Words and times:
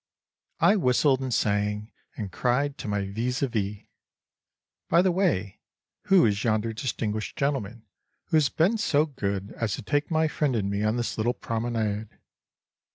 I 0.59 0.77
whistled 0.77 1.19
and 1.21 1.31
sang 1.31 1.91
and 2.17 2.31
cried 2.31 2.79
to 2.79 2.87
my 2.87 3.05
vis 3.05 3.41
à 3.41 3.47
vis: 3.49 3.85
"By 4.89 5.03
the 5.03 5.11
way, 5.11 5.59
who 6.05 6.25
is 6.25 6.43
yonder 6.43 6.73
distinguished 6.73 7.37
gentleman 7.37 7.85
who 8.29 8.37
has 8.37 8.49
been 8.49 8.79
so 8.79 9.05
good 9.05 9.51
as 9.57 9.73
to 9.73 9.83
take 9.83 10.09
my 10.09 10.27
friend 10.27 10.55
and 10.55 10.71
me 10.71 10.81
on 10.81 10.97
this 10.97 11.19
little 11.19 11.35
promenade?" 11.35 12.09